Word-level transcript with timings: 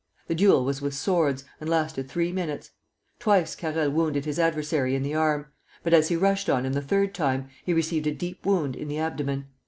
The 0.25 0.33
duel 0.33 0.65
was 0.65 0.81
with 0.81 0.95
swords, 0.95 1.43
and 1.59 1.69
lasted 1.69 2.09
three 2.09 2.31
minutes. 2.31 2.71
Twice 3.19 3.53
Carrel 3.53 3.91
wounded 3.91 4.25
his 4.25 4.39
adversary 4.39 4.95
in 4.95 5.03
the 5.03 5.13
arm; 5.13 5.45
but 5.83 5.93
as 5.93 6.07
he 6.07 6.15
rushed 6.15 6.49
on 6.49 6.65
him 6.65 6.73
the 6.73 6.81
third 6.81 7.13
time, 7.13 7.49
he 7.63 7.71
received 7.71 8.07
a 8.07 8.11
deep 8.11 8.43
wound 8.43 8.75
in 8.75 8.87
the 8.87 8.97
abdomen. 8.97 9.49